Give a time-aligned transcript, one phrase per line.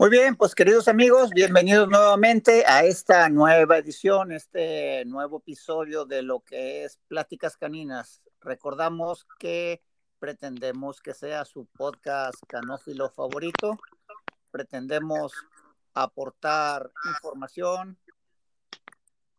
[0.00, 6.22] Muy bien, pues queridos amigos, bienvenidos nuevamente a esta nueva edición, este nuevo episodio de
[6.22, 8.22] lo que es Pláticas Caninas.
[8.40, 9.82] Recordamos que
[10.18, 13.78] pretendemos que sea su podcast canófilo favorito.
[14.50, 15.34] Pretendemos
[15.92, 17.98] aportar información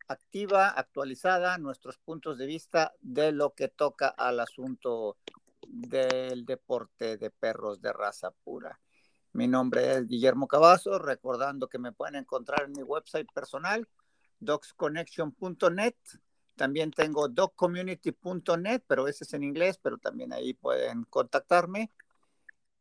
[0.07, 5.18] activa, actualizada, nuestros puntos de vista de lo que toca al asunto
[5.68, 8.80] del deporte de perros de raza pura.
[9.34, 13.88] Mi nombre es Guillermo Cavazo, recordando que me pueden encontrar en mi website personal,
[14.40, 15.95] docsconnection.net.
[16.57, 21.91] También tengo doccommunity.net, pero ese es en inglés, pero también ahí pueden contactarme.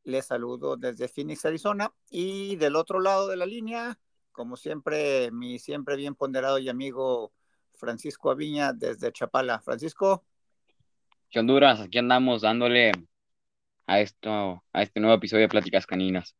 [0.02, 1.92] Les saludo desde Phoenix, Arizona.
[2.10, 3.98] Y del otro lado de la línea,
[4.32, 7.32] como siempre, mi siempre bien ponderado y amigo
[7.74, 9.60] Francisco Aviña desde Chapala.
[9.60, 10.24] Francisco.
[11.30, 11.80] ¿Qué Honduras?
[11.80, 12.90] Aquí andamos dándole
[13.86, 16.34] a esto, a este nuevo episodio de Pláticas Caninas.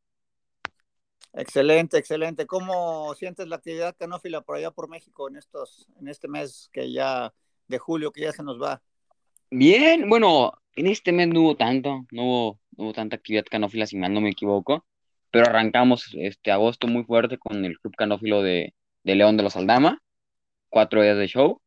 [1.33, 2.47] Excelente, excelente.
[2.47, 6.91] ¿Cómo sientes la actividad canófila por allá por México en estos, en este mes que
[6.91, 7.33] ya
[7.69, 8.83] de julio que ya se nos va?
[9.51, 13.97] Bien, bueno, en este mes no hubo tanto, no hubo, hubo tanta actividad canófila, si
[13.97, 14.85] mal no me equivoco,
[15.31, 19.57] pero arrancamos este agosto muy fuerte con el Club Canófilo de, de León de los
[19.57, 20.03] Aldama,
[20.69, 21.61] cuatro días de show,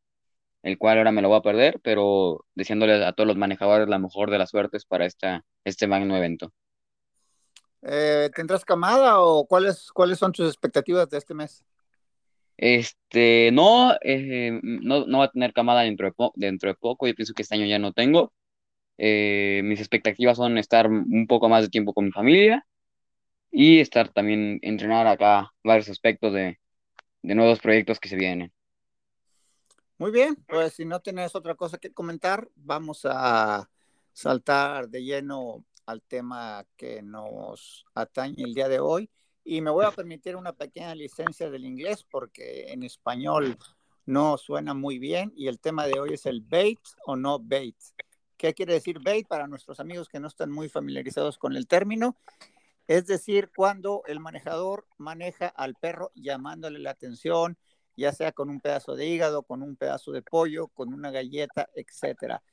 [0.61, 3.99] el cual ahora me lo voy a perder, pero deseándoles a todos los manejadores la
[3.99, 6.53] mejor de las suertes para este magno evento.
[7.85, 11.63] Eh, ¿Tendrás camada o cuáles, cuáles son tus expectativas de este mes?
[12.55, 17.07] Este, no, eh, no, no va a tener camada dentro de, dentro de poco.
[17.07, 18.31] Yo pienso que este año ya no tengo.
[18.97, 22.65] Eh, mis expectativas son estar un poco más de tiempo con mi familia
[23.51, 26.59] y estar también, entrenar acá varios aspectos de,
[27.21, 28.53] de nuevos proyectos que se vienen.
[29.97, 33.69] Muy bien, pues si no tienes otra cosa que comentar, vamos a
[34.11, 39.09] saltar de lleno al tema que nos atañe el día de hoy
[39.43, 43.57] y me voy a permitir una pequeña licencia del inglés porque en español
[44.05, 47.77] no suena muy bien y el tema de hoy es el bait o no bait.
[48.37, 52.17] ¿Qué quiere decir bait para nuestros amigos que no están muy familiarizados con el término?
[52.87, 57.57] Es decir, cuando el manejador maneja al perro llamándole la atención,
[57.95, 61.69] ya sea con un pedazo de hígado, con un pedazo de pollo, con una galleta,
[61.75, 62.43] etcétera.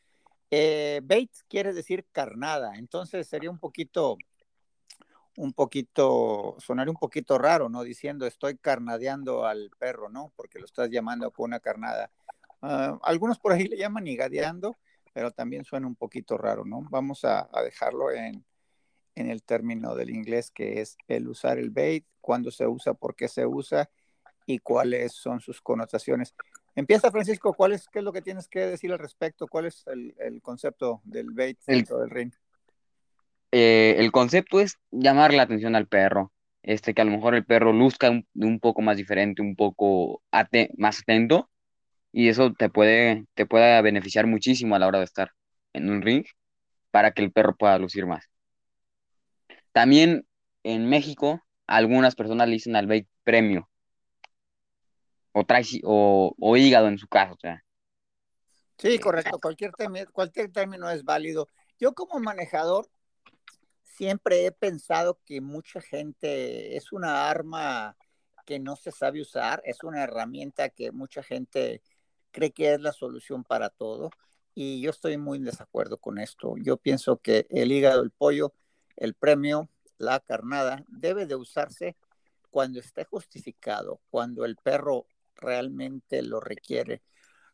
[0.51, 4.19] Eh, bait quiere decir carnada, entonces sería un poquito,
[5.37, 7.85] un poquito, sonaría un poquito raro, ¿no?
[7.85, 10.33] Diciendo estoy carnadeando al perro, ¿no?
[10.35, 12.11] Porque lo estás llamando con una carnada.
[12.63, 14.77] Ah, algunos por ahí le llaman higadeando,
[15.13, 16.83] pero también suena un poquito raro, ¿no?
[16.91, 18.45] Vamos a, dejarlo en,
[19.15, 23.15] en el término del inglés que es el usar el bait, cuándo se usa, por
[23.15, 23.89] qué se usa
[24.47, 26.35] y cuáles son sus connotaciones.
[26.75, 29.47] Empieza, Francisco, ¿cuál es, ¿qué es lo que tienes que decir al respecto?
[29.49, 32.33] ¿Cuál es el, concepto del bait dentro del ring?
[33.53, 36.33] Eh, el concepto es llamar la atención al perro,
[36.63, 40.23] este, que a lo mejor el perro luzca un, poco más diferente, un poco
[40.77, 41.51] más atento,
[42.13, 45.33] y eso te puede, te puede beneficiar muchísimo a la hora de estar
[45.73, 46.25] en un ring
[46.91, 48.29] para que el perro pueda lucir más.
[49.73, 50.27] También
[50.63, 53.69] en México, algunas personas le dicen al bait premio,
[55.33, 55.45] o,
[55.85, 57.35] o, o hígado en su caso.
[57.35, 57.65] O sea.
[58.79, 59.39] Sí, correcto.
[59.39, 59.73] Cualquier,
[60.13, 61.49] cualquier término es válido.
[61.79, 62.89] Yo como manejador
[63.83, 67.97] siempre he pensado que mucha gente es una arma
[68.47, 71.83] que no se sabe usar, es una herramienta que mucha gente
[72.31, 74.11] cree que es la solución para todo
[74.55, 76.55] y yo estoy muy en desacuerdo con esto.
[76.59, 78.53] Yo pienso que el hígado, el pollo,
[78.97, 81.97] el premio, la carnada debe de usarse
[82.51, 85.07] cuando esté justificado, cuando el perro
[85.41, 87.03] realmente lo requiere.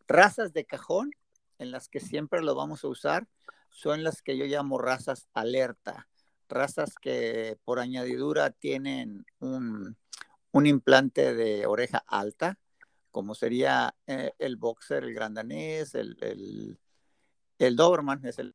[0.06, 1.10] Razas de cajón
[1.58, 3.26] en las que siempre lo vamos a usar
[3.70, 6.08] son las que yo llamo razas alerta,
[6.48, 9.96] razas que por añadidura tienen un,
[10.52, 12.58] implante de oreja alta,
[13.10, 16.78] como sería eh, el boxer, el grandanés, el, el,
[17.58, 18.54] el Doberman, es el...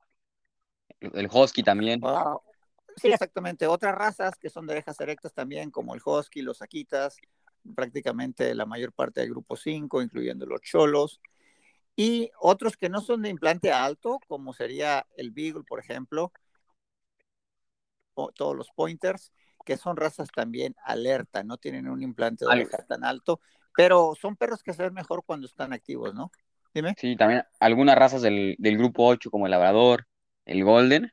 [1.00, 2.02] El husky también.
[2.98, 3.68] Sí, exactamente.
[3.68, 7.18] Otras razas que son de orejas erectas también, como el husky, los akitas,
[7.76, 11.22] prácticamente la mayor parte del grupo 5, incluyendo los cholos,
[11.96, 16.32] y otros que no son de implante alto, como sería el Beagle, por ejemplo,
[18.14, 19.32] o todos los pointers,
[19.66, 23.40] que son razas también alerta, no tienen un implante de oreja tan alto,
[23.76, 26.32] pero son perros que se ven mejor cuando están activos, ¿no?
[26.74, 26.96] Dime.
[26.98, 30.08] Sí, también algunas razas del, del grupo 8, como el Labrador,
[30.46, 31.12] el Golden.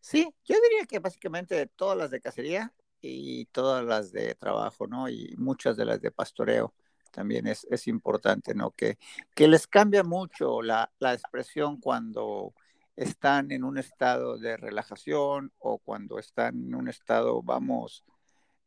[0.00, 2.72] Sí, yo diría que básicamente todas las de cacería
[3.06, 5.08] y todas las de trabajo, ¿no?
[5.08, 6.74] Y muchas de las de pastoreo
[7.10, 8.70] también es, es importante, ¿no?
[8.70, 8.98] Que,
[9.34, 12.54] que les cambia mucho la, la, expresión cuando
[12.96, 18.04] están en un estado de relajación o cuando están en un estado, vamos,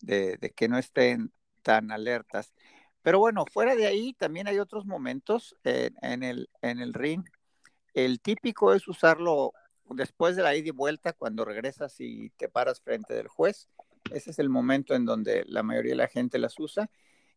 [0.02, 2.54] de, que no estén tan alertas.
[3.02, 7.26] Pero bueno, fuera de ahí también hay otros momentos en, el, en el ring.
[7.94, 9.54] El típico es usarlo
[9.90, 13.70] después de la ida y vuelta, cuando regresas y te paras frente del juez.
[14.12, 16.90] Ese es el momento en donde la mayoría de la gente las usa.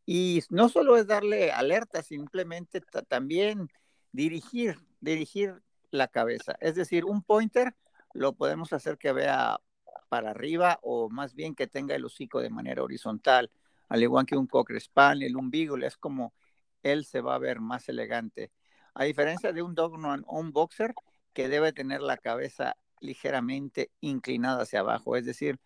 [0.07, 3.69] Y no solo es darle alerta, simplemente también
[4.13, 6.57] dirigir, dirigir la cabeza.
[6.61, 7.75] Es decir, un pointer
[8.13, 9.61] lo podemos hacer que vea
[10.09, 13.51] para arriba o más bien que tenga el hocico de manera horizontal,
[13.89, 16.35] al igual que un cocker spaniel, un beagle, es como
[16.83, 18.51] él se va a ver más elegante.
[18.95, 20.95] A diferencia de un Doberman o un boxer
[21.33, 25.59] que debe tener la cabeza ligeramente inclinada hacia abajo, es decir,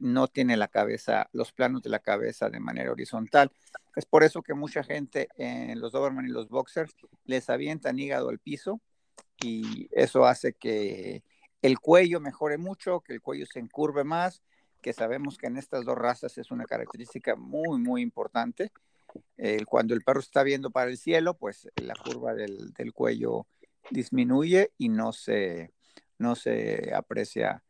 [0.00, 3.50] no tiene la cabeza, los planos de la cabeza de manera horizontal.
[3.94, 6.94] Es por eso que mucha gente en los Doberman y los Boxers
[7.24, 8.80] les avientan hígado al piso
[9.40, 11.22] y eso hace que
[11.62, 14.42] el cuello mejore mucho, que el cuello se encurve más,
[14.82, 18.70] que sabemos que en estas dos razas es una característica muy, muy importante.
[19.66, 23.46] cuando el perro está viendo para el cielo, pues la curva del, del cuello
[23.90, 25.72] disminuye y no se,
[26.18, 27.62] no se aprecia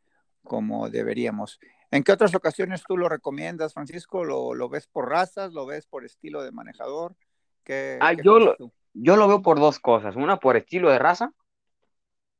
[0.43, 1.59] como deberíamos.
[1.89, 4.25] ¿En qué otras ocasiones tú lo recomiendas, Francisco?
[4.25, 5.53] ¿Lo, ves por razas?
[5.53, 7.15] ¿Lo ves por estilo de manejador?
[7.63, 8.55] ¿Qué, ah, yo, lo,
[8.93, 10.15] yo lo veo por dos cosas.
[10.15, 11.31] Una por estilo de raza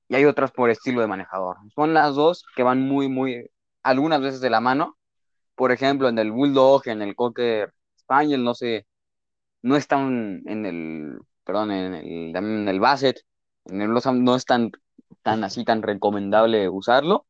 [0.09, 1.57] y hay otras por estilo de manejador.
[1.73, 3.49] Son las dos que van muy, muy,
[3.83, 4.97] algunas veces de la mano.
[5.55, 8.85] Por ejemplo, en el Bulldog, en el Cocker Spaniel, no sé,
[9.61, 13.21] no están en el, perdón, en el, en el Basset,
[13.65, 14.71] en el no es tan,
[15.23, 17.25] tan así, tan recomendable usarlo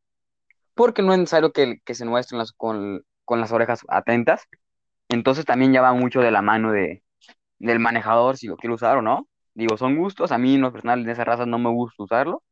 [0.78, 4.48] porque no es necesario que, que se muestren con, con, las orejas atentas.
[5.10, 7.04] Entonces también ya va mucho de la mano de,
[7.60, 9.28] del manejador si lo quiere usar o no.
[9.56, 10.32] Digo, son gustos.
[10.32, 12.44] A mí en lo personal de esa raza no me gusta usarlo.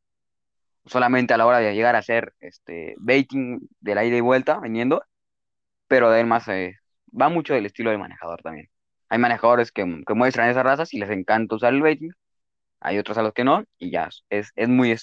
[0.86, 4.60] Solamente a la hora de llegar a hacer este baiting de la ida y vuelta,
[4.60, 5.04] viniendo.
[5.88, 6.77] Pero además eh,
[7.19, 8.69] va mucho del estilo del manejador también.
[9.10, 12.13] Hay manejadores que, que muestran esas razas y les encanta usar el baiting.
[12.81, 13.63] Hay otros a los que no.
[13.77, 14.95] Y ya, es, es muy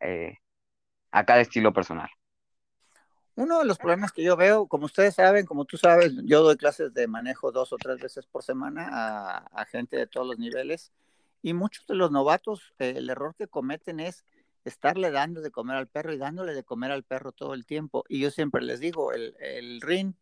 [0.00, 0.38] eh,
[1.12, 2.10] a cada estilo personal.
[3.36, 6.56] Uno de los problemas que yo veo, como ustedes saben, como tú sabes, yo doy
[6.56, 10.90] clases de manejo dos o tres veces por semana a, gente de todos los niveles
[11.42, 14.24] y muchos de los novatos, eh, el error que cometen es
[14.64, 18.04] estarle dando de comer al perro y dándole de comer al perro todo el tiempo.
[18.08, 20.14] Y yo siempre les digo, el, el ring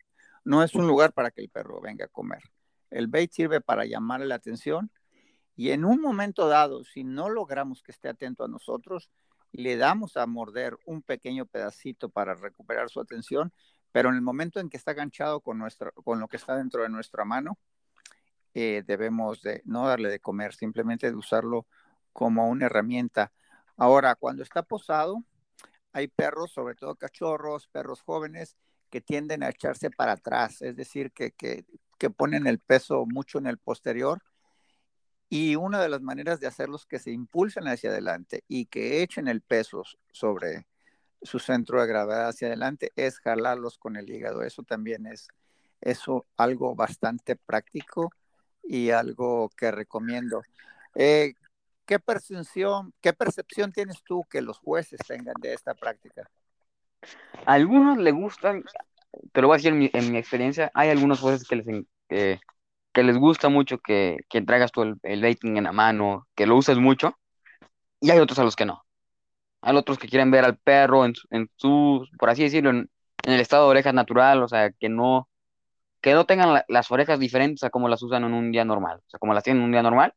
[0.45, 2.43] no es un lugar para que el perro venga a comer.
[2.91, 4.91] El bait sirve para llamarle la atención
[5.55, 9.09] y en un momento dado, si no logramos que esté atento a nosotros,
[9.55, 13.53] le damos a morder un pequeño pedacito para recuperar su atención,
[13.93, 15.63] pero en el momento en que está ganchado con,
[16.03, 17.57] con lo que está dentro de nuestra mano,
[18.55, 21.67] eh, debemos de no darle de comer, simplemente de usarlo
[22.13, 23.33] como una herramienta.
[23.77, 25.25] Ahora, cuando está posado,
[25.93, 28.57] hay perros, sobre todo cachorros, perros jóvenes,
[28.91, 31.65] que tienden a echarse para atrás, es decir, que, que,
[31.99, 34.21] que ponen el peso mucho en el posterior
[35.29, 39.29] y una de las maneras de hacerlos que se impulsen hacia adelante y que echen
[39.29, 39.83] el peso
[40.13, 40.67] sobre
[41.23, 44.43] su centro de gravedad hacia adelante es jalarlos con el hígado.
[44.43, 45.29] Eso también es
[45.81, 48.11] eso algo bastante práctico
[48.63, 50.43] y algo que recomiendo.
[50.95, 51.35] Eh,
[51.85, 56.29] ¿qué, percepción, ¿Qué percepción tienes tú que los jueces tengan de esta práctica?
[57.47, 58.65] A algunos le gustan,
[59.33, 62.41] te lo voy a decir en mi, en mi experiencia, hay algunos jueces que les,
[62.95, 66.47] que les gusta mucho que, que traigas tú el, el baiting en la mano, que
[66.47, 67.19] lo uses mucho,
[68.01, 68.85] y hay otros a los que no.
[69.63, 72.91] Hay otros que quieren ver al perro en, en su, por así decirlo, en,
[73.25, 75.29] el estado de orejas natural, o sea, que no,
[76.03, 79.11] que no tengan las orejas diferentes a como las usan en un día normal, o
[79.11, 80.15] sea, como las tienen en un día normal.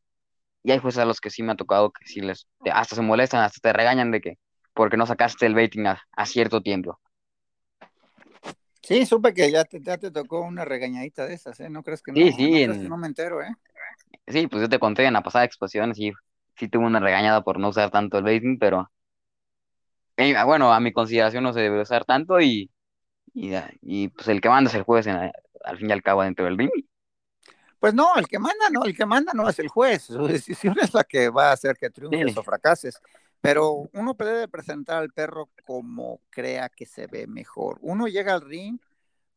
[0.64, 3.02] Y hay jueces a los que sí me ha tocado que sí les, hasta se
[3.02, 4.40] molestan, hasta te regañan de que,
[4.74, 7.00] porque no sacaste el baiting a, a cierto tiempo.
[8.88, 11.70] Sí, supe que ya te, ya te tocó una regañadita de esas, ¿eh?
[11.70, 13.54] No crees que no, sí, sí, no, me entero, ¿eh?
[14.26, 16.14] Sí, pues yo te conté en la pasada exposición, sí,
[16.56, 18.90] sí tuve una regañada por no usar tanto el baiting, pero
[20.16, 22.72] eh, bueno, a mi consideración no se debe usar tanto y,
[23.34, 23.52] y,
[23.82, 26.58] y pues el que manda es el juez al fin y al cabo dentro del
[26.58, 26.72] ring.
[27.82, 30.78] Pues no, el que manda no, el que manda no es el juez, su decisión
[30.82, 33.02] es la que va a hacer que triunfes o fracases.
[33.42, 37.78] Pero uno puede presentar al perro como crea que se ve mejor.
[37.82, 38.80] Uno llega al ring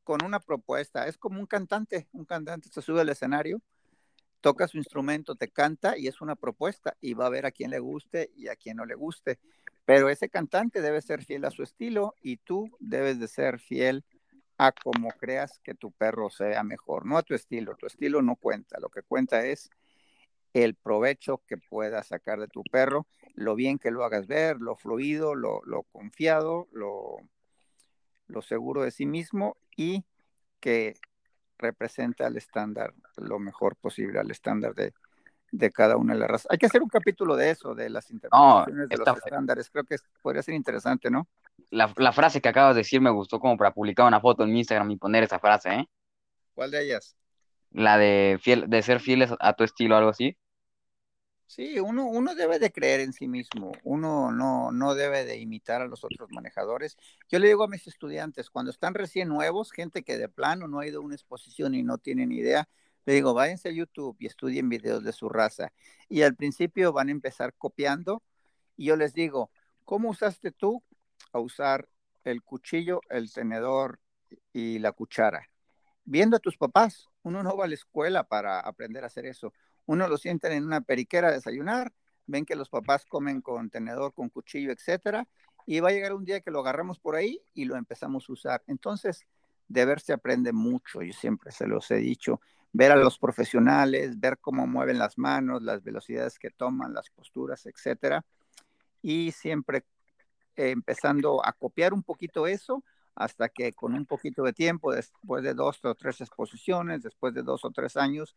[0.05, 3.61] con una propuesta, es como un cantante, un cantante se sube al escenario,
[4.41, 7.71] toca su instrumento, te canta y es una propuesta y va a ver a quien
[7.71, 9.39] le guste y a quien no le guste.
[9.85, 14.05] Pero ese cantante debe ser fiel a su estilo y tú debes de ser fiel
[14.59, 17.77] a como creas que tu perro sea mejor, no a tu estilo.
[17.77, 19.71] Tu estilo no cuenta, lo que cuenta es
[20.53, 24.77] el provecho que puedas sacar de tu perro, lo bien que lo hagas ver, lo
[24.77, 27.17] fluido, lo, lo confiado, lo,
[28.27, 30.05] lo seguro de sí mismo y
[30.61, 30.95] que
[31.59, 34.93] representa al estándar lo mejor posible, al estándar de,
[35.53, 36.47] de cada una de las razas.
[36.51, 39.71] Hay que hacer un capítulo de eso, de las interpretaciones de los estándares.
[39.71, 41.29] Creo que podría ser interesante, ¿no?
[41.71, 44.53] La, la, frase que acabas de decir me gustó como para publicar una foto en
[44.53, 45.89] mi Instagram y poner esa frase, ¿eh?
[46.55, 47.17] ¿Cuál de ellas?
[47.71, 50.37] La de, fiel, de ser fieles a tu estilo, algo así.
[51.47, 55.83] Sí, uno, uno debe de creer en sí mismo, uno no, no debe de imitar
[55.83, 56.97] a los otros manejadores.
[57.29, 60.79] Yo le digo a mis estudiantes, cuando están recién nuevos, gente que de plano no
[60.79, 62.69] ha ido a una exposición y no tienen idea,
[63.05, 65.73] le digo, váyanse a YouTube y estudien videos de su raza.
[66.09, 68.23] Y al principio van a empezar copiando
[68.77, 69.51] y yo les digo,
[69.85, 70.85] ¿cómo usaste tú
[71.33, 71.89] a usar
[72.23, 73.99] el cuchillo, el tenedor
[74.53, 75.51] y la cuchara?
[76.11, 79.53] Viendo a tus papás, uno no va a la escuela para aprender a hacer eso
[79.91, 81.93] uno lo sienten en una periquera a desayunar,
[82.27, 85.27] ven que los papás comen con tenedor, con cuchillo, etcétera,
[85.67, 88.33] y va a llegar un día que lo agarramos por ahí y lo empezamos a
[88.33, 88.63] usar.
[88.69, 89.27] Entonces,
[89.67, 92.41] de ver se aprende mucho, yo siempre se los he dicho,
[92.73, 97.67] ver a los profesionales, ver cómo mueven las manos, las velocidades que toman, las posturas,
[97.67, 98.25] etcétera,
[99.03, 99.85] y siempre
[100.55, 105.43] eh, empezando a copiar un poquito eso hasta que con un poquito de tiempo, después
[105.43, 108.37] de dos o tres exposiciones, después de dos o tres años,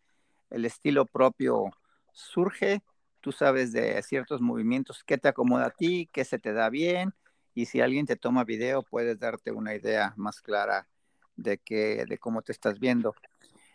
[0.50, 1.72] el estilo propio
[2.12, 2.82] surge,
[3.22, 7.14] tú sabes de ciertos movimientos, qué te acomoda a ti, qué se te da bien,
[7.56, 10.88] y si alguien te toma video, puedes darte una idea más clara
[11.36, 13.16] de, que, de cómo te estás viendo.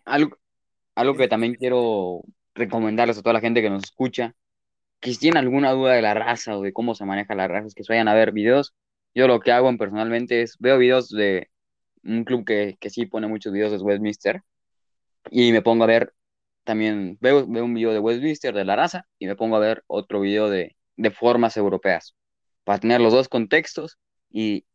[0.04, 0.36] Algo,
[0.94, 2.22] algo que también quiero
[2.54, 4.34] recomendarles a toda la gente que nos escucha,
[5.00, 7.68] que si tienen alguna duda de la raza o de cómo se maneja la raza,
[7.68, 8.74] es que se vayan a ver videos.
[9.18, 11.50] Yo lo que hago personalmente es, veo videos de
[12.04, 14.44] un club que, que sí pone muchos videos, es Westminster,
[15.28, 16.14] y me pongo a ver
[16.62, 19.82] también veo, veo un video de Westminster de la raza y me pongo a ver
[19.88, 22.14] otro video de, de formas europeas
[22.62, 23.98] para tener los dos contextos
[24.30, 24.66] y,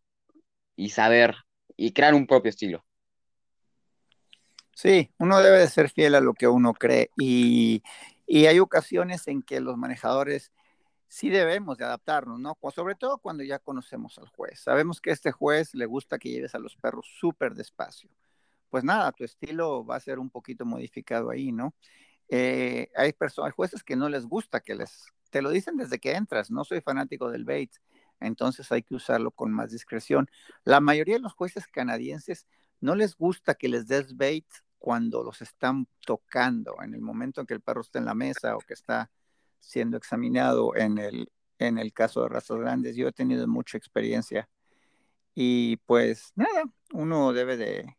[0.75, 1.35] y saber
[1.77, 2.83] y crear un propio estilo.
[4.73, 7.81] Sí, uno debe de ser fiel a lo que uno cree y,
[8.27, 10.51] y hay ocasiones en que los manejadores
[11.13, 12.57] sí debemos de adaptarnos, ¿no?
[12.73, 14.59] Sobre todo cuando ya conocemos al juez.
[14.61, 18.09] Sabemos que este juez le gusta que lleves a los perros súper despacio
[18.73, 21.75] pues nada, tu estilo va a ser un poquito modificado ahí, ¿no?
[22.27, 26.13] Eh, hay hay jueces que no les gusta que les, te lo dicen desde que
[26.13, 27.71] entras, no soy fanático del bait,
[28.19, 30.27] entonces hay que usarlo con más discreción.
[30.63, 32.47] La mayoría de los jueces canadienses
[32.81, 34.47] no les gusta que les des bait
[34.79, 38.55] cuando los están tocando, en el momento en que el perro está en la mesa
[38.55, 39.11] o que está
[39.63, 42.95] siendo examinado en el, en el caso de razas grandes.
[42.95, 44.49] Yo he tenido mucha experiencia
[45.33, 47.97] y pues nada, uno debe de,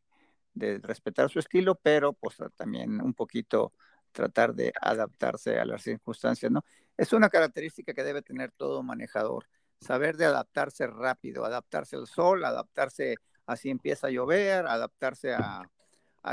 [0.55, 3.73] de respetar su estilo, pero pues también un poquito
[4.13, 6.65] tratar de adaptarse a las circunstancias, ¿no?
[6.97, 9.47] Es una característica que debe tener todo manejador,
[9.81, 13.17] saber de adaptarse rápido, adaptarse al sol, adaptarse
[13.47, 15.63] a si empieza a llover, adaptarse a,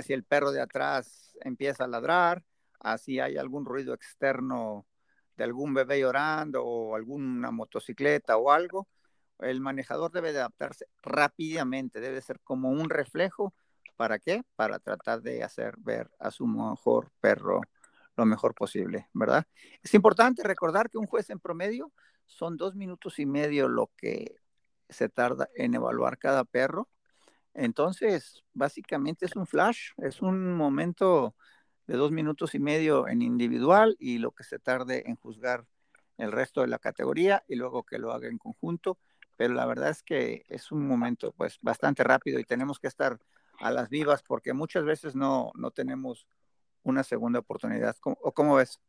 [0.04, 2.44] si el perro de atrás empieza a ladrar,
[2.80, 4.86] a si hay algún ruido externo
[5.38, 8.88] de algún bebé llorando o alguna motocicleta o algo,
[9.40, 13.54] el manejador debe de adaptarse rápidamente, debe ser como un reflejo
[14.02, 14.42] ¿Para qué?
[14.56, 17.62] Para tratar de hacer ver a su mejor perro
[18.18, 19.46] lo mejor posible, ¿verdad?
[19.84, 21.92] Es importante recordar que un juez en promedio
[22.26, 24.38] son dos minutos y medio lo que
[24.90, 26.90] se tarda en evaluar cada perro.
[27.54, 31.36] Entonces, básicamente es un flash, es un momento
[31.88, 35.66] de dos minutos y medio en individual y lo que se tarde en juzgar
[36.18, 38.98] el resto de la categoría y luego que lo haga en conjunto.
[39.38, 43.20] Pero la verdad es que es un momento pues bastante rápido y tenemos que estar
[43.60, 46.28] a las vivas porque muchas veces no, no tenemos
[46.84, 47.96] una segunda oportunidad.
[48.04, 48.80] ¿O cómo ves?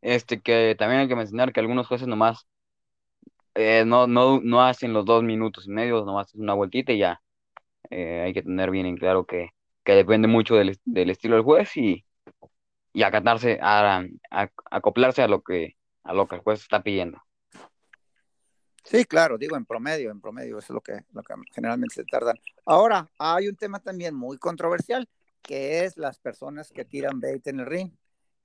[0.00, 2.46] Este, que también hay que mencionar que algunos jueces nomás
[3.54, 7.20] eh, no, no, no hacen los dos minutos y medio, nomás una vueltita y ya.
[7.90, 9.50] Eh, hay que tener bien en claro que,
[9.84, 12.04] que depende mucho del, del, estilo del juez y,
[12.98, 14.02] y acatarse, a,
[14.32, 17.22] a, acoplarse a lo que a lo que el juez está pidiendo.
[18.82, 22.04] Sí, claro, digo en promedio, en promedio, eso es lo que, lo que generalmente se
[22.04, 22.36] tardan.
[22.64, 25.08] Ahora, hay un tema también muy controversial,
[25.42, 27.92] que es las personas que tiran bait en el ring.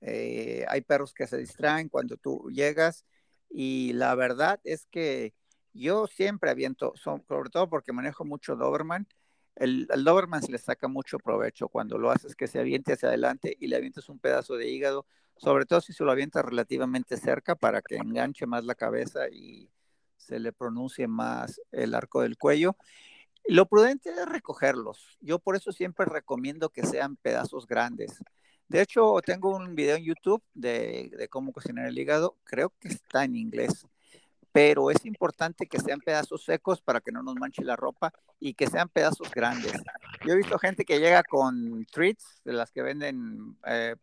[0.02, 3.04] Eh, hay perros que se distraen cuando tú llegas
[3.50, 5.34] y la verdad es que
[5.72, 9.08] yo siempre aviento, sobre todo porque manejo mucho Doberman,
[9.56, 13.56] el, Doberman se le saca mucho provecho cuando lo haces que se aviente hacia adelante
[13.60, 15.06] y le avientas un pedazo de hígado,
[15.36, 19.70] sobre todo si se lo avientas relativamente cerca para que enganche más la cabeza y
[20.16, 22.76] se le pronuncie más el arco del cuello.
[23.46, 25.18] Lo prudente es recogerlos.
[25.20, 28.22] Yo por eso siempre recomiendo que sean pedazos grandes.
[28.68, 32.38] De hecho, tengo un video en YouTube de, de cómo cocinar el hígado.
[32.44, 33.86] Creo que está en inglés
[34.54, 38.54] pero es importante que sean pedazos secos para que no nos manche la ropa y
[38.54, 39.72] que sean pedazos grandes.
[40.24, 43.96] Yo he visto gente que llega con treats, de las que venden, eh,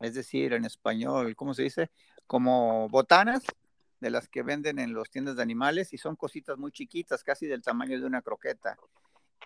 [0.00, 1.88] es decir, en español, ¿cómo se dice?
[2.26, 3.44] Como botanas,
[4.00, 7.46] de las que venden en las tiendas de animales y son cositas muy chiquitas, casi
[7.46, 8.76] del tamaño de una croqueta.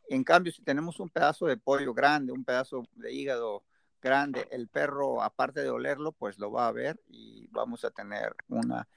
[0.09, 3.63] En cambio, si tenemos un pedazo de pollo grande, un pedazo de hígado
[4.01, 8.35] grande, el perro, aparte de olerlo, pues lo va a ver y vamos a tener
[8.49, 8.89] una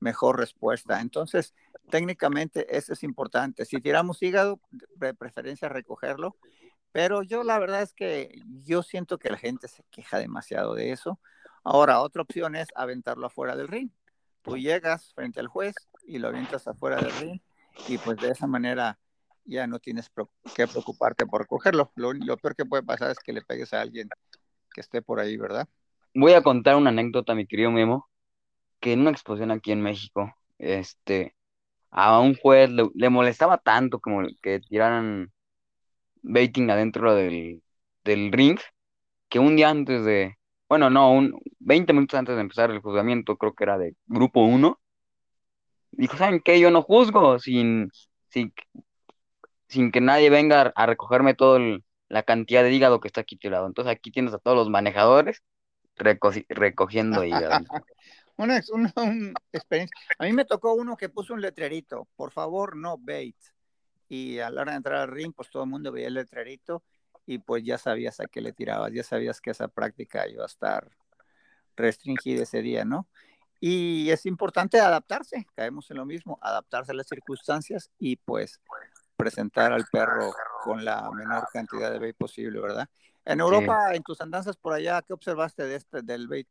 [0.00, 1.00] mejor respuesta.
[1.00, 1.54] Entonces,
[1.90, 3.64] técnicamente eso es importante.
[3.64, 6.36] Si tiramos hígado, de preferencia recogerlo,
[6.92, 10.92] pero yo la verdad es que yo siento que la gente se queja demasiado de
[10.92, 11.20] eso.
[11.62, 13.90] Ahora, otra opción es aventarlo afuera del ring.
[14.42, 15.74] Tú llegas frente al juez
[16.06, 17.40] y lo avientas afuera del ring
[17.88, 18.98] y pues de esa manera
[19.44, 20.10] ya no tienes
[20.54, 21.92] que preocuparte por recogerlo.
[21.96, 24.08] Lo, lo peor que puede pasar es que le pegues a alguien
[24.72, 25.68] que esté por ahí, ¿verdad?
[26.14, 28.08] Voy a contar una anécdota, mi querido Memo
[28.92, 31.34] en una exposición aquí en México, este,
[31.90, 35.32] a un juez le, molestaba tanto como que tiraran
[36.22, 37.62] baiting adentro del,
[38.04, 38.58] del ring,
[39.28, 40.36] que un día antes de,
[40.68, 44.42] bueno, no, un 20 minutos antes de empezar el juzgamiento, creo que era de grupo
[44.44, 44.78] 1,
[45.92, 46.60] dijo, ¿saben qué?
[46.60, 47.90] Yo no juzgo sin,
[48.28, 48.52] sin,
[49.68, 51.60] sin que nadie venga a recogerme toda
[52.08, 53.66] la cantidad de hígado que está aquí tirado.
[53.66, 55.42] Entonces aquí tienes a todos los manejadores
[55.96, 57.64] recogiendo hígado.
[58.36, 59.96] una, una, experiencia.
[60.18, 63.36] A mí me tocó uno que puso un letrerito, por favor, no bait.
[64.08, 66.82] Y a la hora de entrar al ring, pues todo el mundo veía el letrerito
[67.26, 70.46] y pues ya sabías a qué le tirabas, ya sabías que esa práctica iba a
[70.46, 70.90] estar
[71.76, 73.08] restringida ese día, ¿no?
[73.60, 78.60] Y es importante adaptarse, caemos en lo mismo, adaptarse a las circunstancias y pues
[79.16, 82.88] presentar al perro con la menor cantidad de bait posible, ¿verdad?
[83.24, 86.48] En Europa, en tus andanzas por allá, ¿qué observaste de este, del bait?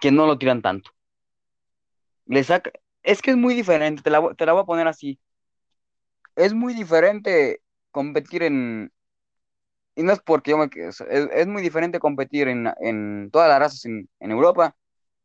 [0.00, 0.90] Que no lo tiran tanto.
[2.26, 2.72] Le saca,
[3.02, 5.18] es que es muy diferente, te la, te la voy a poner así.
[6.36, 8.92] Es muy diferente competir en,
[9.94, 13.58] y no es porque yo me es, es muy diferente competir en, en todas las
[13.58, 14.76] razas en, en, Europa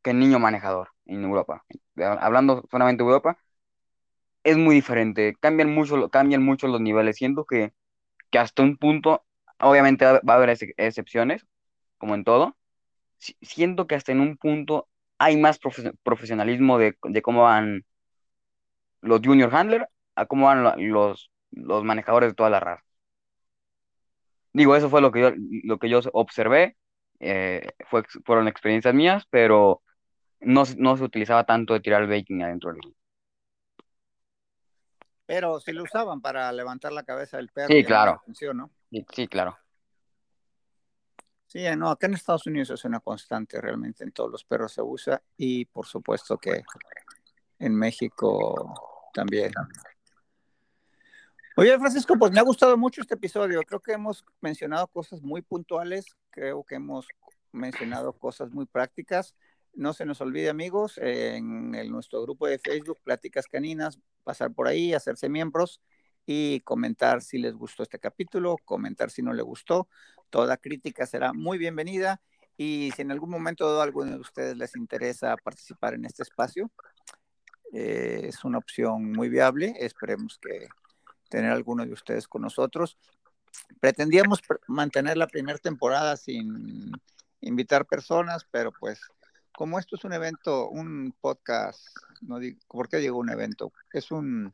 [0.03, 1.65] que en niño manejador en Europa.
[1.97, 3.38] Hablando solamente de Europa,
[4.43, 5.36] es muy diferente.
[5.39, 7.17] Cambian mucho, cambian mucho los niveles.
[7.17, 7.73] Siento que,
[8.31, 9.25] que hasta un punto,
[9.60, 11.45] obviamente va a haber excepciones,
[11.97, 12.56] como en todo,
[13.17, 15.60] siento que hasta en un punto hay más
[16.03, 17.86] profesionalismo de, cómo van
[19.01, 22.84] los junior handler a cómo van los, los manejadores de toda la raza.
[24.53, 25.32] Digo, eso fue lo que yo,
[25.63, 26.77] lo que yo observé,
[27.19, 29.82] eh, fue, fueron experiencias mías, pero
[30.39, 32.82] no, no se utilizaba tanto de tirar el baking adentro del
[35.25, 37.67] Pero si lo usaban para levantar la cabeza del perro.
[37.67, 38.21] Sí, claro.
[38.53, 38.71] ¿no?
[39.12, 39.58] sí, claro.
[41.47, 44.81] Sí, no, acá en Estados Unidos es una constante realmente, en todos los perros se
[44.81, 46.62] usa y por supuesto que
[47.57, 49.53] en México también.
[51.55, 53.63] Oye, Francisco, pues me ha gustado mucho este episodio.
[53.63, 57.07] Creo que hemos mencionado cosas muy puntuales, creo que hemos
[57.53, 59.33] mencionado cosas muy prácticas.
[59.73, 64.93] No se nos olvide, amigos, en nuestro grupo de Facebook, Pláticas Caninas, pasar por ahí,
[64.93, 65.81] hacerse miembros
[66.25, 69.88] y comentar si les gustó este capítulo, comentar si no le gustó.
[70.29, 72.21] Toda crítica será muy bienvenida
[72.57, 76.71] y si en algún momento alguno de ustedes les interesa participar en este espacio,
[77.73, 79.75] eh, es una opción muy viable.
[79.79, 80.67] Esperemos que
[81.29, 82.97] tener alguno de ustedes con nosotros.
[83.79, 86.91] Pretendíamos mantener la primera temporada sin
[87.41, 88.99] invitar personas, pero pues
[89.53, 91.85] como esto es un evento, un podcast,
[92.21, 93.71] no digo, ¿por qué digo un evento?
[93.93, 94.53] Es un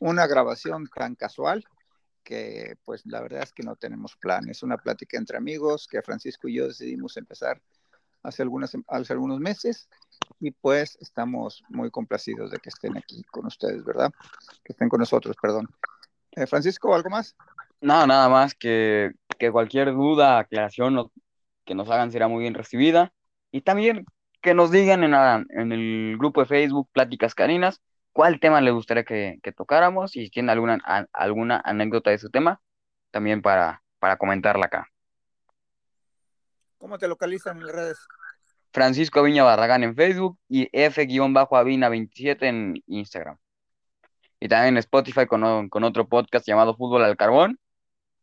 [0.00, 1.64] una grabación tan casual
[2.30, 4.62] que pues la verdad es que no tenemos planes.
[4.62, 7.60] Una plática entre amigos que Francisco y yo decidimos empezar
[8.22, 9.88] hace, algunos meses
[10.38, 14.12] y pues estamos muy complacidos de que estén aquí con ustedes, ¿verdad?
[14.62, 15.68] Que estén con nosotros, perdón.
[16.30, 17.34] Eh, Francisco, ¿algo más?
[17.80, 19.10] No, nada más que,
[19.50, 21.10] cualquier duda, aclaración
[21.64, 23.12] que nos hagan será muy bien recibida
[23.50, 24.06] y también
[24.40, 25.14] que nos digan en,
[25.50, 27.80] en el grupo de Facebook Pláticas Carinas
[28.12, 30.78] cuál tema le gustaría que, tocáramos y si tiene alguna,
[31.12, 32.60] alguna anécdota de su tema,
[33.10, 34.88] también para, para comentarla acá.
[36.78, 37.98] ¿Cómo te localizan en las redes?
[38.72, 43.36] Francisco Aviña Barragán en Facebook y F-Avina27 en Instagram.
[44.38, 47.58] Y también en Spotify con, con, otro podcast llamado Fútbol al Carbón.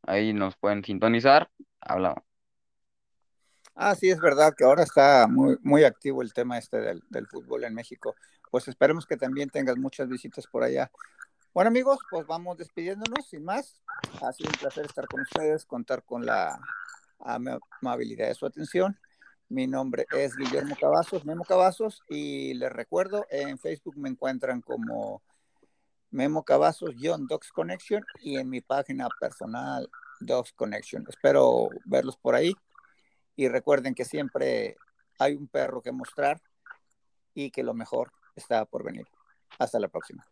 [0.03, 1.49] Ahí nos pueden sintonizar.
[1.81, 2.23] Habla,
[3.79, 7.27] Ah, sí, es verdad que ahora está muy, muy activo el tema este del, del,
[7.27, 8.15] fútbol en México.
[8.49, 10.89] Pues esperemos que también tengas muchas visitas por allá.
[11.53, 13.79] Bueno, amigos, pues vamos despidiéndonos sin más.
[14.23, 16.59] Ha sido un placer estar con ustedes, contar con la
[17.19, 18.97] amabilidad de su atención.
[19.47, 25.21] Mi nombre es Guillermo Cavazos, Memo Cavazos, y les recuerdo, en Facebook me encuentran como
[26.09, 29.87] Memo Cavazos, John Docs Connection, y en mi página personal,
[30.19, 31.05] Docs Connection.
[31.07, 32.55] Espero verlos por ahí.
[33.37, 34.75] Y recuerden que siempre
[35.19, 36.41] hay un perro que mostrar
[37.33, 39.07] y que lo mejor está por venir.
[39.59, 40.27] Hasta la próxima.